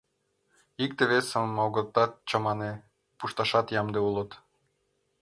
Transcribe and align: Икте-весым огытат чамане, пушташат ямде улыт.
Икте-весым 0.83 1.49
огытат 1.65 2.11
чамане, 2.29 2.71
пушташат 3.17 3.67
ямде 3.79 3.99
улыт. 4.09 4.31